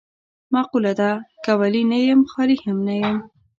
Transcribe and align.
مقوله 0.53 0.93
ده: 0.99 1.11
که 1.43 1.51
ولي 1.59 1.83
نه 1.91 1.99
یم 2.07 2.21
خالي 2.31 2.57
هم 2.63 2.77
نه 2.87 2.95
یم. 3.01 3.17